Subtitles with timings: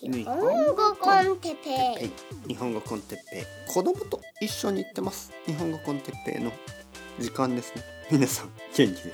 [0.00, 0.96] 日本語。
[0.96, 3.40] コンテッペイ日本語コンテッペ。
[3.68, 5.32] イ子供と一緒に行ってます。
[5.46, 6.52] 日本語コンテッペイの
[7.20, 7.82] 時間ですね。
[8.10, 9.12] 皆さん元気ですか、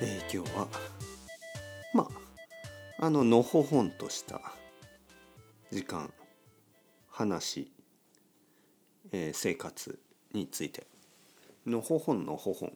[0.00, 0.68] えー、今日は
[1.92, 2.08] ま
[2.98, 4.40] ああののほほんとした
[5.70, 6.12] 時間
[7.10, 7.70] 話、
[9.12, 9.98] えー、生活
[10.32, 10.86] について。
[11.66, 12.72] のほほんのほほん。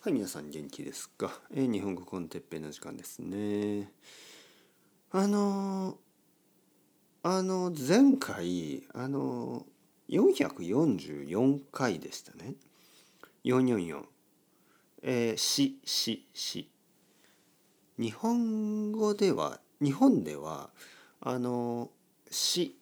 [0.00, 3.92] はい皆さん元気ですか、えー、日本語コンテッペイの時間ですね
[5.14, 5.98] あの
[7.22, 9.66] あの前回あの
[10.08, 12.54] 444回でしたね。
[13.44, 14.04] 444
[15.02, 16.70] えー、ししし。
[17.98, 20.70] 日本語では日本では
[21.20, 21.90] あの
[22.30, 22.78] し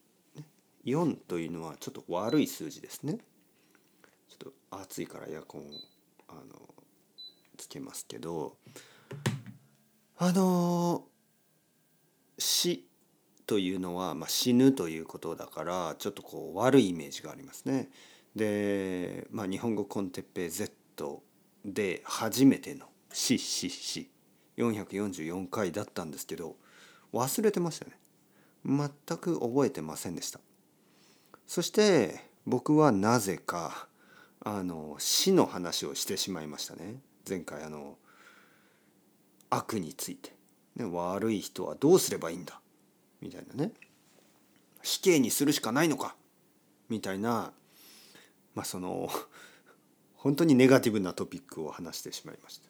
[0.85, 3.19] 4というのはちょっと悪い数字ですね。
[4.29, 5.65] ちょっと暑いからエアコンを
[6.29, 6.43] あの
[7.57, 8.55] つけますけど。
[10.23, 11.10] あの
[12.61, 12.87] 死
[13.47, 17.89] というのは、まあ、死ぬということだからちょっとこう悪いイメージがありますね。
[18.37, 21.23] で、まあ、日本語コンテッペイ Z
[21.65, 24.11] で初めての「死死死」
[24.59, 26.57] 444回だったんですけど
[27.13, 27.99] 忘れてましたね。
[28.65, 30.39] 全く覚えてませんでした。
[31.47, 33.89] そして僕はなぜか
[34.41, 37.01] あの死の話をしてしまいましたね。
[37.27, 37.97] 前回あの
[39.49, 40.40] 悪について。
[40.77, 42.61] ね、悪い人はどうすればいいんだ？
[43.21, 43.73] みたいなね。
[44.83, 46.17] 死刑にするしかないのか？
[46.89, 47.53] みたいな
[48.55, 49.09] まあその
[50.15, 52.69] 本当にネガティブなトピックを話してしまいました。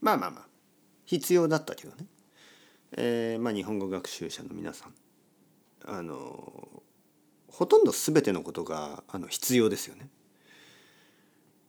[0.00, 0.46] まあまあまあ
[1.04, 2.06] 必要だったけどね、
[2.96, 4.94] えー、まあ日本語学習者の皆さん
[5.84, 6.82] あの
[7.48, 10.08] ほとんど全てのことがあの必要ですよね。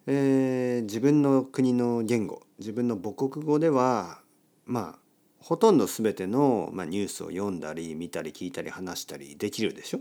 [0.06, 4.20] えー、自分の国の言語自分の母国語では
[4.66, 5.03] まあ
[5.44, 10.00] ほとんど全ての、まあ、ニュースを読んだり見たり聞いたり話したりできるでしょ？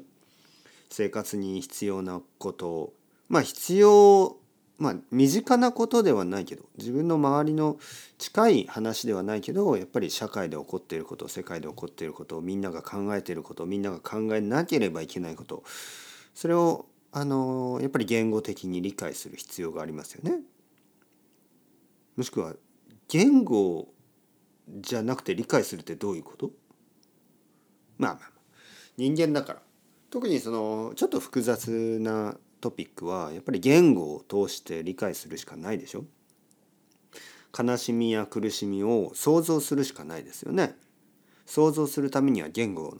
[0.88, 2.68] 生活に必要なこと。
[2.68, 2.92] を
[3.28, 4.36] まあ必要
[4.78, 7.76] まあ身近なことではないけど自分の周りの
[8.18, 15.64] 近い話ではないけどやっぱり社会で起こっていること世界で起こっていることみんなが考えていることみんなが考えなければいけないこと。
[16.34, 20.40] それをあのやっぱり言語的に理解する必要がありますよね。
[22.16, 22.54] もしくは
[23.08, 23.88] 言語
[24.68, 26.50] じゃなくて理解するってどういうこと？
[27.98, 28.30] まあまあ
[28.96, 29.62] 人間だから。
[30.10, 36.04] 特にそのちょっと複雑なトピックはやっぱり言語を通して理解するしかないでしょ？
[37.58, 40.76] 悲しみや苦しみを想像するしかないですよね。
[41.44, 42.96] 想像するためには言語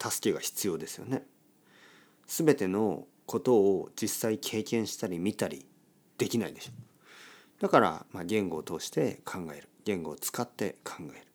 [0.00, 1.24] の助けが必要ですよね。
[2.26, 5.66] 全てのことを実際経験したり見たり
[6.18, 6.72] できないでしょ。
[7.60, 9.68] だから、まあ、言語を通して考える。
[9.84, 11.26] 言語を使って考える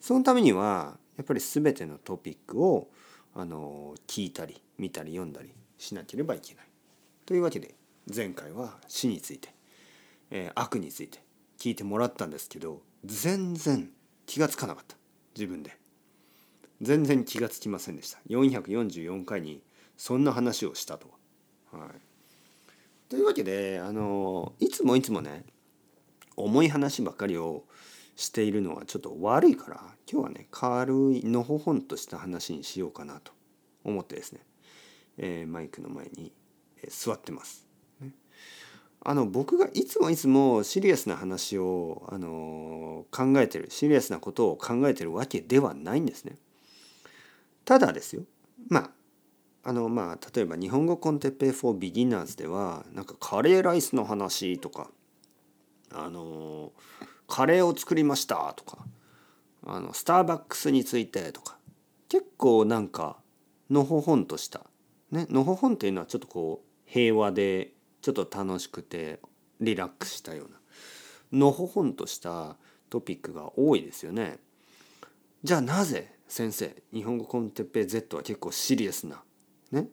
[0.00, 2.88] そのためにはやっぱり全てのトピックを
[3.34, 6.64] あの聞いたり見たり読んだりしなければいけない。
[7.26, 7.74] というわけで
[8.14, 9.50] 前回は死について、
[10.30, 11.22] えー、悪について
[11.58, 13.90] 聞いてもらったんですけど全然
[14.26, 14.96] 気がつかなかった
[15.36, 15.76] 自分で。
[16.80, 18.18] 全然気がつきませんでした。
[18.28, 19.62] 444回に
[19.96, 21.10] そんな話をしたと
[21.72, 21.80] は。
[21.80, 21.90] はい、
[23.10, 25.44] というわけであのいつもいつもね
[26.38, 27.64] 重い話ばっかりを
[28.16, 33.32] しているのはちょっと悪いから今日はね軽いのほほんとした話にしようかなと
[33.84, 34.40] 思ってですね、
[35.18, 36.32] えー、マイクの前に、
[36.82, 37.66] え座ってます。
[38.00, 38.10] ね、
[39.04, 46.36] あの僕がいつもいつもシリアスな話を、あのー、考えてるシリアスなことを考えてるわけではないんですね。
[47.64, 48.22] ただですよ
[48.68, 48.90] まあ
[49.62, 54.90] あのまあ例えば日本語 con テッペイ for beginners ではなんかカレーライスの話とか
[55.92, 56.72] あの
[57.26, 58.78] カレーを作りましたとか
[59.66, 61.58] あのスターバックスについてとか
[62.08, 63.18] 結構なんか
[63.70, 64.62] のほほんとした
[65.10, 69.20] ねのほほんっていうのはちょっとこう平和でちょっと楽しくて
[69.60, 70.58] リラックスしたような
[71.32, 72.56] のほほんとした
[72.88, 74.38] トピックが多いですよね。
[75.44, 79.22] じゃあなぜ先生日本語コンテッペイ Z は結構シリアスな
[79.70, 79.88] ね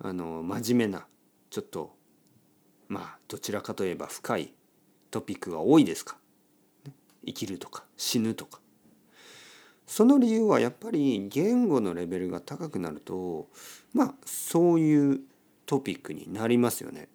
[0.00, 1.06] あの真面目な
[1.50, 1.96] ちょっと
[2.88, 4.52] まあどちらかといえば深い
[5.10, 6.16] トピックが多いですか？
[7.26, 8.60] 生きるとか死ぬとか。
[9.86, 13.48] その理由はやっぱり言語のレベルが高くなると
[13.94, 15.20] まあそういう
[15.64, 17.08] トピックになりますよね。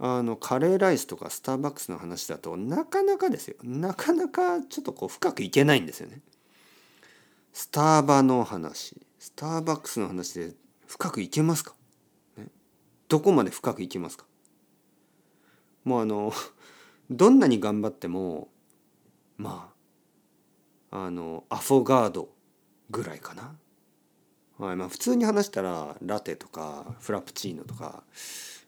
[0.00, 3.56] あのカレーライスとかスターバックスの話だとなかなかですよ。
[3.62, 6.20] なかなかちょっとこう深くいけないんですよね。
[7.52, 10.52] スターバの話スターバックスの話で
[10.88, 11.74] 深くいけますか、
[12.36, 12.48] ね、
[13.08, 14.26] どこまで深くいけますか？
[15.84, 16.32] もうあの
[17.10, 18.48] どんなに頑張っても
[19.36, 19.72] ま
[20.90, 22.28] ああのアフォガード
[22.90, 23.56] ぐらいかな。
[24.58, 28.04] はいまあ、普通に話したらラテとかフラプチーノとか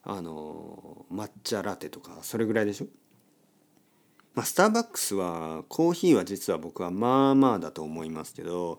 [0.03, 2.87] あの抹茶ラテとかそれぐらいでしょ。
[4.35, 8.79] まあ、スターバックスはコーヒーは実は僕はまあまあだと思いますけど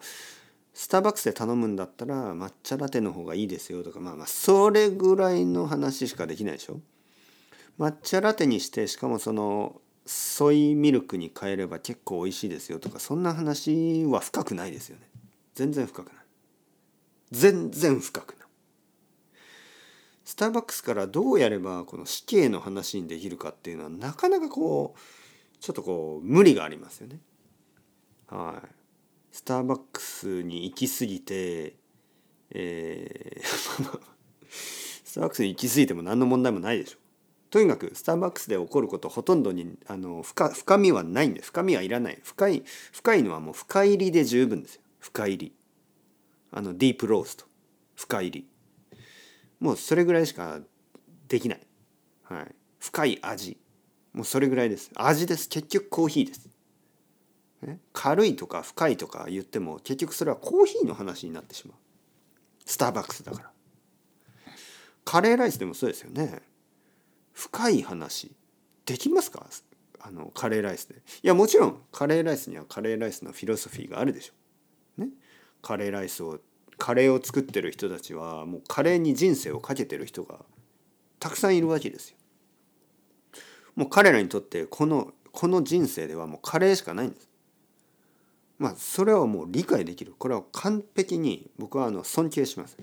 [0.74, 6.80] スターバックスで頼むんだったら抹茶ラテの方がいいですよとかまあまあそれぐらいの話しかできないでしょ。
[7.80, 15.10] 抹茶ラテにしてしかもそのソイミルクに変えれば結構美味しいですよとかそんな話は深くないですよね。
[15.54, 16.16] 全然深くない。
[17.32, 18.48] 全然深くない。
[20.24, 25.00] スターバックスからどうやればこの死刑の話にできるかっていうのはなかなかこう
[25.60, 27.20] ちょっとこう無理がありますよね。
[28.28, 28.68] はい。
[29.32, 31.76] スターバックスに行き過ぎて、
[32.52, 33.44] えー
[34.48, 36.98] スターバックスに行き過ぎても何の問題もないでしょ。
[37.50, 41.48] とにかくスターバックスで起こることほとんどにあの深深みはないんです。
[41.48, 42.20] 深みはいらない。
[42.24, 44.82] 深い深いのはもう深入りで十分ですよ。
[45.00, 45.54] 深入り。
[46.52, 47.46] あのディープロースト。
[47.96, 48.48] 深入り
[49.60, 50.60] もうそれぐらいしか
[51.28, 51.62] できない、
[52.24, 53.58] はい、深い味。
[54.14, 54.92] もうそれぐらいです。
[54.96, 55.50] 味です。
[55.50, 56.50] 結局コーヒーです、
[57.62, 61.78] ね、軽いとか深いとか言っても結局それはコーヒーの話になってしまう。
[62.66, 63.52] スターバックスだから。
[65.06, 66.42] カレーライスでもそうですよね。
[67.38, 68.32] 深い話
[68.88, 69.46] できますか？
[70.00, 70.96] あのカレーライスで。
[70.96, 75.02] いやもちろんカレーライスにはカレーライスのフィロソフィーがあるでしょ。
[75.02, 75.10] ね？
[75.62, 76.40] カレーライスを
[76.80, 80.40] カレーを作ってる人たちはもうカレーに人生をかけてる人が
[81.20, 82.18] たくさんいるわけですよ。
[83.76, 87.30] もう彼らにとってこのこの人生ではもうカレーしかないんです。
[88.58, 90.16] まあそれはもう理解できる。
[90.18, 92.78] これは完璧に僕はあの尊敬します。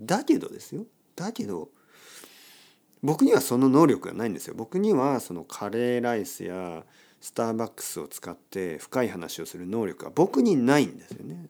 [0.00, 0.86] だけどですよ。
[1.14, 1.68] だけど
[3.06, 4.54] 僕にはその能力がないんですよ。
[4.56, 6.84] 僕にはそのカレーライスや
[7.20, 11.46] スターバックスを使って深い話をする能力が僕にないんですよね。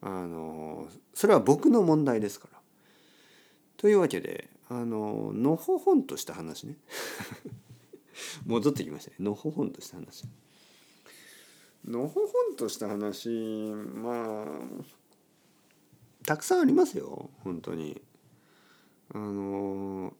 [0.00, 2.58] あのそれは僕の問題ですから。
[3.76, 6.76] というわけであののほほんとした話ね
[8.46, 10.24] 戻ってきましたねのほほんとした話
[11.84, 14.46] のほほんとした話まあ
[16.24, 18.02] たくさんありますよ本当に
[19.14, 20.12] あの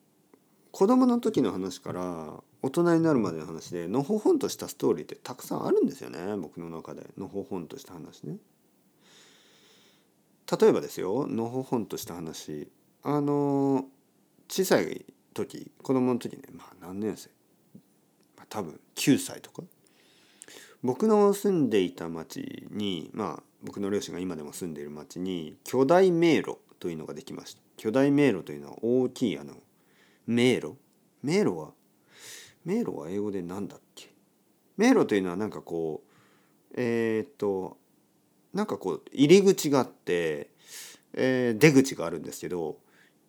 [0.71, 7.07] 子供の時の話から大人になるまでの話でのほほんとしたストーリーってたくさんあるんですよね僕の中で。
[7.17, 8.37] のほほんとした話ね。
[10.61, 12.69] 例えばですよのほほんとした話。
[13.03, 13.87] あの
[14.49, 17.31] 小さい時子供の時ねまあ何年生、
[18.37, 19.63] まあ、多分9歳とか。
[20.83, 27.66] 僕の住んでいた町にまあ僕の両親が今でも住んでいる町に巨大迷路というのができました。
[27.77, 29.55] 巨大迷路というのは大きいあの
[30.27, 30.75] 迷路？
[31.23, 31.73] 迷路は？
[32.65, 34.13] 迷路は英語で何だっけ？
[34.77, 37.77] 迷路というのはなんかこうえー、っと
[38.53, 40.51] なんかこう入り口があって、
[41.15, 42.79] えー、出口があるんですけど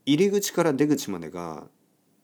[0.06, 1.68] 入り口から出口までが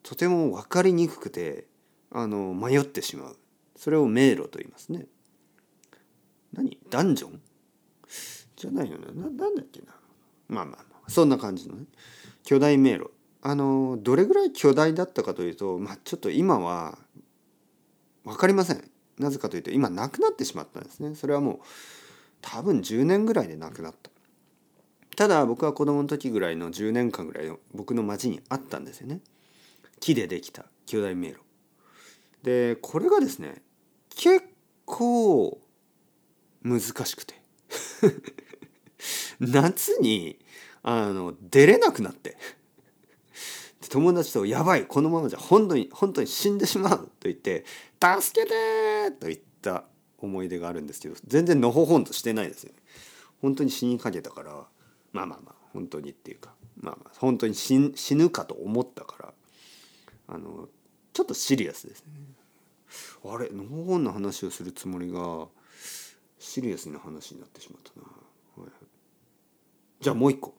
[0.01, 1.67] とても分かりにくくて
[2.11, 3.37] あの迷ってしまう。
[3.75, 5.07] それを迷路と言いますね。
[6.53, 6.77] 何？
[6.89, 7.41] ダンジョン？
[8.55, 9.07] じゃないよね。
[9.13, 9.87] ななんだっけな。
[10.47, 10.93] まあまあ。
[11.07, 11.85] そんな感じのね。
[12.44, 13.11] 巨大迷路。
[13.41, 16.97] あのどれぐらい巨大だったかというとまあちょっと今は
[18.23, 18.89] 分かりません。
[19.19, 21.15] なぜかというと今なくなってしまったんですね。
[21.15, 21.57] それはもう
[22.41, 24.09] 多分10年ぐらいでなくなった。
[25.16, 29.19] ただ僕は子供の時ぐらいの10年間ぐらいの僕の町にあったんですよね。
[29.99, 31.39] 木でできた巨大迷路。
[32.44, 33.61] でこれがですね
[34.16, 34.44] 結
[34.85, 35.59] 構
[36.63, 37.42] 難しくて。
[39.39, 40.39] 夏に
[40.83, 42.37] あの出れなくなって
[43.90, 47.66] 友達と「やばいこのままじゃ本当に本当に死んでしまう」と言って
[48.02, 49.85] 「助けて!」と言った
[50.18, 52.80] 思い出があるんですけど全然のほほんとしてないですよね。
[53.42, 54.68] 本当に死にかけたから
[55.11, 57.75] まあまあまあ本当にっていうかまあまあ本当に死
[58.16, 59.33] ぬかと思ったから
[60.28, 60.69] あの
[61.11, 62.13] ちょっとシリアスですね。
[63.25, 65.47] あれのほほんの話をするつもりが
[66.40, 68.07] シリアスな話になってしまったな。
[68.63, 68.71] はい、
[70.04, 70.56] じゃあもう一個。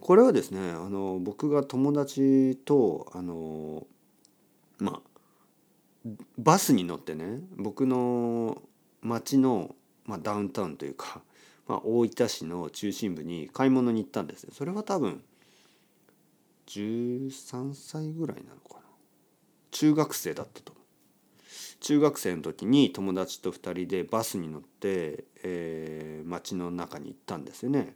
[0.00, 3.86] これはですねあの僕が友達とあの
[4.78, 5.02] ま
[6.06, 8.62] あバスに乗ってね僕の
[9.02, 9.74] 町の、
[10.06, 11.20] まあ、ダウンタウンというか
[11.68, 15.22] まあ、大分市の中心部に買い物に行ったんですそれは多分
[16.66, 18.80] 13歳ぐらいなのかな。
[19.70, 20.72] 中学生だったと
[21.80, 27.94] 中学生の時に友達と2人でバスに乗って、えー、街の中に行ったんですよね。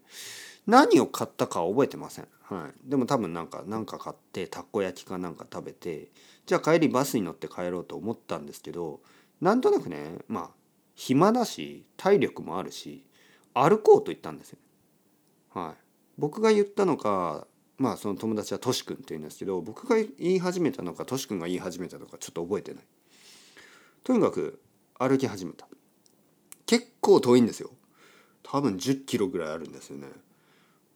[0.66, 6.08] 何を買ったかは覚えてません、はい、でも多分なんか何か買ってたこ焼きかなんか食べて
[6.46, 9.00] じゃあ帰りバスに乗って帰ろうと思ったんですけど
[9.40, 10.50] なんとなくねまあ
[10.94, 13.04] 暇だし体力もあるし
[13.54, 14.58] 歩こうと言ったんですよ。
[15.54, 15.80] はい、
[16.16, 22.84] 僕が言ったのかまあその友達はトシ君って言うんですけど僕が言い始めたのかトシ君が言い始めたのかちょっと覚えてない。
[24.04, 24.60] とにかく
[24.98, 25.66] 歩き始めた。
[26.66, 27.70] 結構遠いんですよ。
[28.42, 30.08] 多分10キロぐらいあるんですよね。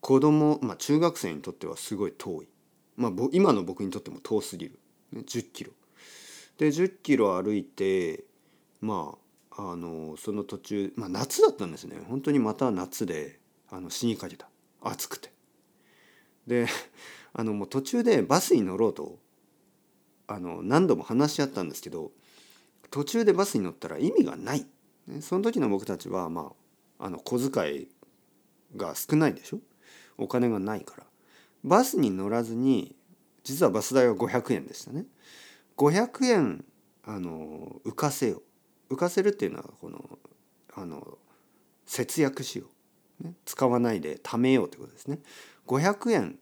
[0.07, 2.47] 子供まあ中学生にとってはすごい遠い。
[2.95, 4.79] まあ今の僕にとっても遠すぎる。
[5.11, 5.73] ね、10キロ。
[6.57, 8.23] で10キロ歩いて
[8.79, 9.17] ま
[9.51, 14.47] ああのその途中、まあ、夏だったんですね本当にまた夏であの死にかけた
[14.81, 15.29] 暑くて
[16.47, 16.67] で
[17.33, 19.19] あのもう途中でバスに乗ろうと
[20.27, 22.11] あの何度も話し合ったんですけど
[22.91, 24.65] 途中でバスに乗ったら意味がない、
[25.07, 26.53] ね、その時の僕たちはま
[26.97, 27.87] ああの小遣い
[28.77, 29.59] が少ないでしょ
[30.17, 31.03] お金がないから。
[31.63, 32.95] バスに乗らずに
[33.43, 35.05] 実はバス代は500円でしたね。
[35.77, 36.65] 500円
[37.03, 38.41] あの浮かせよ。
[38.89, 40.19] う浮かせるっていうのはこの
[40.73, 41.17] あの
[41.85, 42.65] 節約しよ
[43.21, 45.19] う、ね、使わないで貯めようってことですね。
[45.65, 46.39] 500円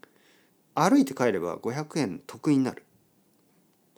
[0.74, 2.84] 歩いて帰れば500円得になる。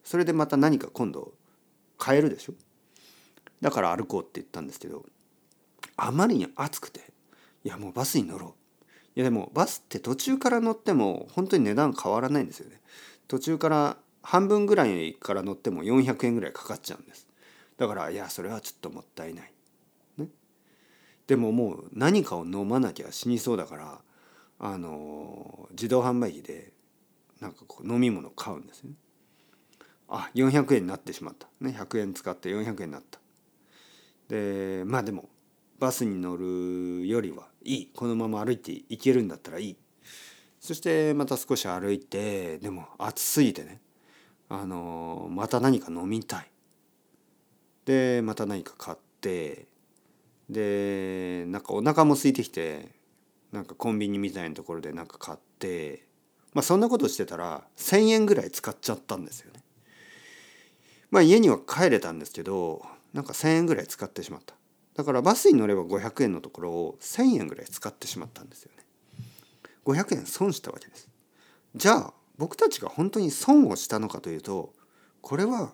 [0.04, 1.34] それでまた何か今度
[1.98, 2.54] 買えるでしょ？
[3.62, 5.06] だから歩こうって言ったんですけど
[5.96, 7.02] あまりに暑くて
[7.64, 8.67] いやもうバスに乗ろう。
[9.18, 12.80] いやでもバスって途中から乗っても本当に値段変わらないんですよね。
[13.28, 17.28] 途中から半分ぐらいから乗っても400円ぐらいかかっちゃうんです。
[17.78, 19.52] だからいやそれはちょっともったいない、
[20.20, 20.28] ね、
[21.26, 24.02] でももう何かを飲まなきゃ死にそうだから
[24.60, 26.72] あの自動販売機で
[27.40, 28.92] なんかこう飲み物買うんですね。
[30.10, 33.20] あ400円になってしまった、ね、100円使って400円になった。
[34.28, 35.28] でまあでも
[35.80, 37.92] バスに乗るよりはいい。
[37.94, 39.78] このまま歩いて行けるんだったらいい。
[40.60, 43.82] そしてまた少し歩いてでも暑すぎてね。
[44.50, 46.50] あのまた何か飲みたい。
[47.86, 49.68] でまた何か買って。
[50.50, 52.90] でなんかお腹も空いてきて
[53.52, 56.06] なんかコンビニみたいなところでなんか買って。
[56.54, 59.62] まあそんなことしてたら1,000円ぐらい使っちゃったんですよね。
[61.12, 64.56] まあ家には帰れたんですけどなんか1,000円ぐらい使ってしまった。
[64.98, 68.84] だからバスに乗れば500円のところを1,000円ぐらい使ってしまったんですよね。
[69.86, 71.08] 500円損したわけです。
[71.76, 74.74] じゃあ僕たちが本当に損をしたのかというと
[75.22, 75.74] これは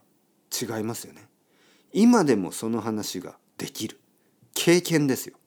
[0.52, 1.26] 違いますよね。
[1.94, 3.98] 今でもその話ができる
[4.54, 5.38] 経験ですよ。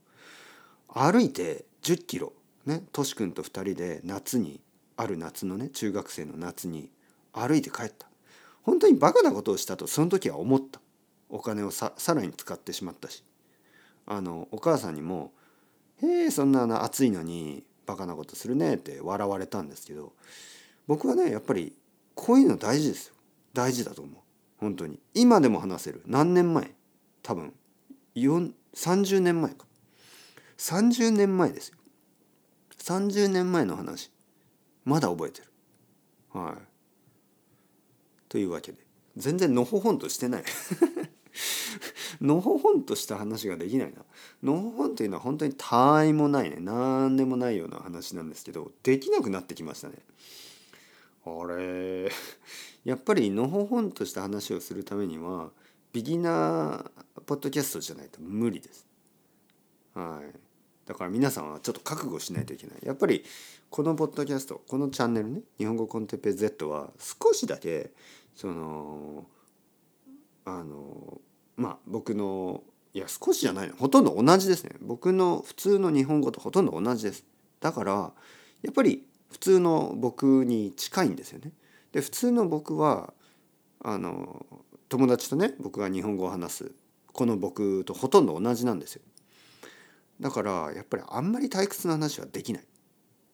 [0.89, 2.33] 歩いて10キロ
[2.65, 4.63] ねとし君と2人で夏に
[4.97, 6.91] ある夏のね中学生の夏に
[7.35, 8.09] 歩いて帰った
[8.63, 10.81] 本当にバカなことをしたとその時は思った
[11.29, 13.23] お金をささらに使ってしまったし
[14.07, 15.33] あのお母さんにも
[16.03, 20.13] 「へえそんな暑いのにバカなことするね」って笑われたんですけど
[20.87, 21.77] 僕はねやっぱり
[22.15, 23.15] こういうの大事ですよ。
[23.53, 24.15] 大事だと思う。
[24.59, 24.99] 本当に。
[25.15, 26.03] 今でも話せる。
[26.07, 26.75] 何年前？
[27.23, 27.53] 多分。
[28.15, 29.67] 30年前か。
[30.59, 31.77] 30年前ですよ。
[32.79, 34.11] 30年前の話。
[34.85, 35.53] まだ覚えてる。
[36.33, 36.63] はい。
[38.29, 38.79] というわけで。
[39.17, 40.45] 全然のほほんとしてない。
[42.21, 44.03] のほほんとした話ができないな
[44.43, 49.95] のほほんというのは本当に他愛もないね何でもないような話なんですけどできなくなってきましたね
[51.27, 52.11] あれ
[52.85, 55.51] やっぱりのほほんとした話をするためには
[55.93, 58.87] ビギナーポッドキャストじゃないと無理です。
[59.95, 60.39] はい。
[60.87, 62.79] だから皆さんはちょっと覚悟しないといけない。
[62.85, 63.25] やっぱり
[63.71, 67.93] このポッドキャストこのチャンネルね日本語コンテッペ Z は少しだけ
[68.35, 69.27] その
[70.45, 71.21] あの
[71.57, 72.63] まあ僕の
[72.95, 77.25] いや少しじゃないほとんど同じですね僕の普通の日本語とほとんど同じです
[77.61, 78.13] だから
[78.63, 81.53] やっぱり普通の僕に近いんですよね。
[81.93, 83.13] で普通の僕は
[83.81, 84.47] あの
[84.89, 86.73] 友達とね僕が日本語を話す
[87.13, 89.03] この僕とほとんど同じなんですよ。
[90.21, 92.65] だからやっぱりあんまり退屈な話はできない。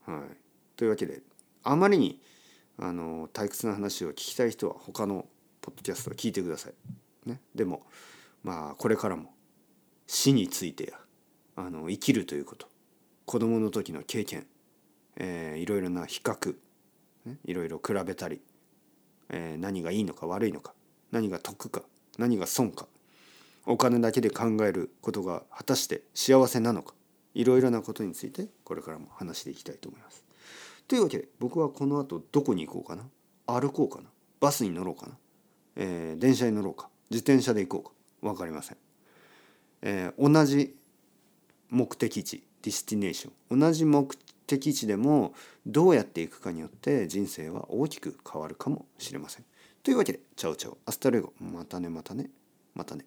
[0.07, 0.37] はい、
[0.77, 1.23] というわけで
[1.63, 2.21] あまりに
[2.79, 5.27] あの退屈な話を聞きたい人は他の
[5.61, 6.73] ポッドキャストを聞いてください。
[7.27, 7.87] ね、でも
[8.43, 9.35] まあこれからも
[10.07, 10.99] 死についてや
[11.57, 12.69] あの生きるということ。
[13.25, 14.47] 子供の時の経験。
[15.17, 16.57] えー、いろいろな比較、
[17.27, 18.41] ね、いろいろ比べたり、
[19.29, 20.75] えー、何がいいのか悪いのか。
[21.11, 21.83] 何が得か。
[22.19, 22.89] 何が損か。
[23.67, 26.95] お金だけで考えることが果たして幸せなのか。
[27.35, 30.25] いろいろなことについてこれからも話していきたいと思います。
[30.89, 33.05] というわけで僕はこの後どこに行こうかな。
[33.47, 34.09] 歩こうかな。
[34.41, 35.17] バスに乗ろうかな、
[35.77, 36.89] えー、電車に乗ろうか。
[37.13, 37.93] 自転車で行こ
[38.23, 38.77] うか分かりません。
[39.83, 40.75] えー、同じ
[41.71, 44.15] 目的地 destination 同じ目
[44.47, 45.35] 的地でも
[45.67, 49.45] どうやっていくかによって人生は大きく変わるかもしれません。
[49.83, 52.31] というわけで、 ciao ciao、 hasta luego、またねまたね、
[52.75, 53.05] またね。